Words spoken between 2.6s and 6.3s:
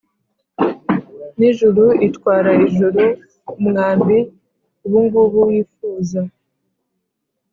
ijuru, umwambi ubungubu wifuza